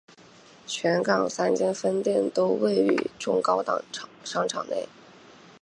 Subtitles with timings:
[0.65, 3.79] 全港三间分店都位于中高档
[4.23, 4.89] 商场内。